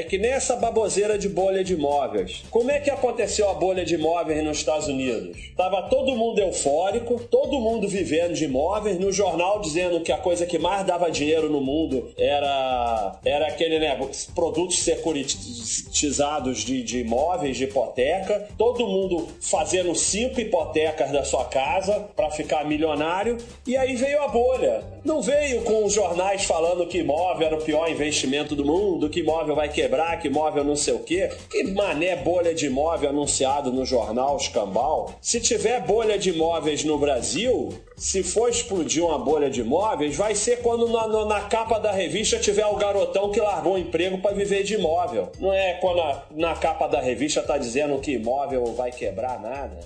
é 0.00 0.02
que 0.02 0.18
nem 0.18 0.30
essa 0.30 0.56
baboseira 0.56 1.18
de 1.18 1.28
bolha 1.28 1.62
de 1.62 1.74
imóveis. 1.74 2.42
Como 2.50 2.70
é 2.70 2.80
que 2.80 2.90
aconteceu 2.90 3.48
a 3.50 3.54
bolha 3.54 3.84
de 3.84 3.94
imóveis 3.94 4.42
nos 4.42 4.58
Estados 4.58 4.88
Unidos? 4.88 5.52
Tava 5.56 5.82
todo 5.82 6.16
mundo 6.16 6.40
eufórico, 6.40 7.20
todo 7.30 7.60
mundo 7.60 7.86
vivendo 7.86 8.32
de 8.32 8.44
imóveis, 8.46 8.98
no 8.98 9.12
jornal 9.12 9.60
dizendo 9.60 10.00
que 10.00 10.10
a 10.10 10.16
coisa 10.16 10.46
que 10.46 10.58
mais 10.58 10.86
dava 10.86 11.10
dinheiro 11.10 11.50
no 11.50 11.60
mundo 11.60 12.10
era, 12.16 13.18
era 13.24 13.46
aquele 13.48 13.78
né, 13.78 13.98
produtos 14.34 14.78
securitizados 14.82 16.64
de, 16.64 16.82
de 16.82 17.00
imóveis, 17.00 17.58
de 17.58 17.64
hipoteca, 17.64 18.48
todo 18.56 18.86
mundo 18.86 19.28
fazendo 19.40 19.94
cinco 19.94 20.40
hipotecas 20.40 21.10
da 21.10 21.24
sua 21.24 21.44
casa 21.44 22.08
para 22.16 22.30
ficar 22.30 22.64
milionário, 22.64 23.36
e 23.66 23.76
aí 23.76 23.94
veio 23.96 24.22
a 24.22 24.28
bolha. 24.28 24.82
Não 25.04 25.20
veio 25.20 25.62
com 25.62 25.84
os 25.84 25.92
jornais 25.92 26.44
falando 26.44 26.86
que 26.86 26.98
imóvel 26.98 27.46
era 27.46 27.56
o 27.56 27.62
pior 27.62 27.90
investimento 27.90 28.56
do 28.56 28.64
mundo, 28.64 29.10
que 29.10 29.20
imóvel 29.20 29.54
vai 29.54 29.68
quebrar, 29.68 29.89
que 30.20 30.28
imóvel 30.28 30.64
não 30.64 30.76
sei 30.76 30.94
o 30.94 31.00
quê. 31.00 31.30
Que 31.50 31.64
mané 31.64 32.16
bolha 32.16 32.54
de 32.54 32.66
imóvel 32.66 33.10
anunciado 33.10 33.72
no 33.72 33.84
jornal 33.84 34.36
escambau. 34.36 35.14
Se 35.20 35.40
tiver 35.40 35.80
bolha 35.80 36.18
de 36.18 36.30
imóveis 36.30 36.84
no 36.84 36.98
Brasil, 36.98 37.70
se 37.96 38.22
for 38.22 38.48
explodir 38.48 39.04
uma 39.04 39.18
bolha 39.18 39.50
de 39.50 39.60
imóveis, 39.60 40.16
vai 40.16 40.34
ser 40.34 40.62
quando 40.62 40.88
na, 40.88 41.06
na 41.26 41.40
capa 41.42 41.78
da 41.78 41.92
revista 41.92 42.38
tiver 42.38 42.66
o 42.66 42.76
garotão 42.76 43.30
que 43.30 43.40
largou 43.40 43.74
o 43.74 43.78
emprego 43.78 44.18
para 44.18 44.34
viver 44.34 44.62
de 44.62 44.74
imóvel. 44.74 45.30
Não 45.38 45.52
é 45.52 45.74
quando 45.74 46.00
a, 46.00 46.24
na 46.30 46.54
capa 46.54 46.86
da 46.86 47.00
revista 47.00 47.42
tá 47.42 47.58
dizendo 47.58 47.98
que 47.98 48.12
imóvel 48.12 48.64
vai 48.74 48.90
quebrar 48.90 49.40
nada. 49.40 49.78